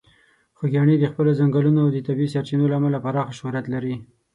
خوږیاڼي 0.57 0.95
د 0.99 1.05
خپلې 1.11 1.31
ځنګلونو 1.39 1.79
او 1.85 1.89
د 1.93 1.97
طبیعي 2.07 2.29
سرچینو 2.33 2.65
له 2.71 2.75
امله 2.79 2.97
پراخه 3.05 3.33
شهرت 3.39 3.65
لري. 3.73 3.95